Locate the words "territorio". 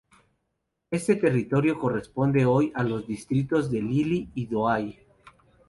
1.15-1.77